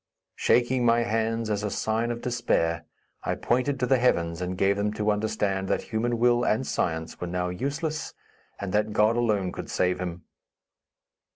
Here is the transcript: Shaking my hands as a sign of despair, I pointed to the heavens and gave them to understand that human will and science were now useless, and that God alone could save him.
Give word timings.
Shaking 0.37 0.83
my 0.83 1.03
hands 1.03 1.47
as 1.51 1.61
a 1.61 1.69
sign 1.69 2.09
of 2.09 2.23
despair, 2.23 2.85
I 3.21 3.35
pointed 3.35 3.79
to 3.79 3.85
the 3.85 3.99
heavens 3.99 4.41
and 4.41 4.57
gave 4.57 4.75
them 4.75 4.91
to 4.93 5.11
understand 5.11 5.67
that 5.67 5.83
human 5.93 6.17
will 6.17 6.43
and 6.43 6.65
science 6.65 7.21
were 7.21 7.27
now 7.27 7.49
useless, 7.49 8.15
and 8.59 8.73
that 8.73 8.93
God 8.93 9.15
alone 9.15 9.51
could 9.51 9.69
save 9.69 9.99
him. 9.99 10.23